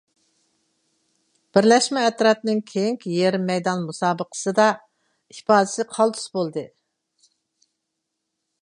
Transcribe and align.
بىرلەشمە 1.57 2.05
ئەترەتنىڭ 2.07 2.61
كېيىنكى 2.71 3.13
يېرىم 3.19 3.45
مەيدان 3.51 3.85
مۇسابىقىدە 3.91 4.67
ئىپادىسى 5.37 5.87
قالتىس 5.95 6.29
بولدى. 6.39 6.67